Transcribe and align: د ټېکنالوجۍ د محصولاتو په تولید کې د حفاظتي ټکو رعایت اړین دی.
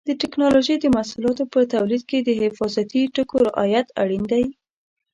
د 0.07 0.09
ټېکنالوجۍ 0.21 0.75
د 0.79 0.85
محصولاتو 0.95 1.43
په 1.53 1.59
تولید 1.73 2.03
کې 2.09 2.19
د 2.21 2.29
حفاظتي 2.41 3.01
ټکو 3.15 3.37
رعایت 3.47 3.87
اړین 4.01 4.23
دی. 4.31 4.45